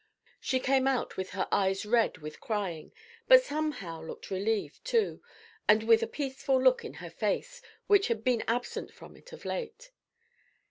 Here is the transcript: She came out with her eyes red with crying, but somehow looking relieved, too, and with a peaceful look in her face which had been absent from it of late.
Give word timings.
She 0.39 0.59
came 0.59 0.87
out 0.87 1.15
with 1.15 1.29
her 1.37 1.47
eyes 1.51 1.85
red 1.85 2.17
with 2.17 2.39
crying, 2.39 2.91
but 3.27 3.43
somehow 3.43 4.01
looking 4.01 4.35
relieved, 4.39 4.83
too, 4.83 5.21
and 5.67 5.83
with 5.83 6.01
a 6.01 6.07
peaceful 6.07 6.59
look 6.59 6.83
in 6.83 6.95
her 7.05 7.09
face 7.11 7.61
which 7.85 8.07
had 8.07 8.23
been 8.23 8.43
absent 8.47 8.91
from 8.91 9.15
it 9.15 9.31
of 9.31 9.45
late. 9.45 9.91